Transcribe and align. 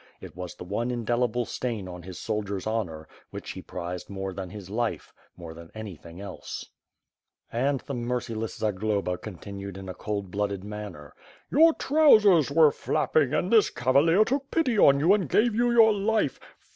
It 0.19 0.35
was 0.35 0.55
the 0.55 0.63
one 0.63 0.89
indelible 0.89 1.45
stain 1.45 1.87
on 1.87 2.01
his 2.01 2.17
soldier's 2.17 2.65
honor, 2.65 3.07
which 3.29 3.51
he 3.51 3.61
prized 3.61 4.09
more 4.09 4.33
than 4.33 4.49
his 4.49 4.67
life; 4.67 5.13
more 5.37 5.53
than 5.53 5.69
anything 5.75 6.19
else. 6.19 6.63
^.g 6.63 6.63
WITH 6.63 7.51
FIRE 7.51 7.59
AND 7.67 7.81
SWORDl 7.81 7.91
And 7.95 7.99
the 8.03 8.07
merciless 8.07 8.55
Zagloba 8.55 9.17
continued 9.19 9.77
in 9.77 9.87
a 9.87 9.93
cold 9.93 10.31
blooded 10.31 10.63
manner. 10.63 11.13
"Yonr 11.51 11.77
trousers 11.77 12.49
were 12.49 12.71
flapping, 12.71 13.31
and 13.35 13.53
this 13.53 13.69
cavalier 13.69 14.25
took 14.25 14.49
pity 14.49 14.75
on 14.79 14.99
you 14.99 15.13
and 15.13 15.29
gave 15.29 15.53
you 15.53 15.71
your 15.71 15.93
life. 15.93 16.39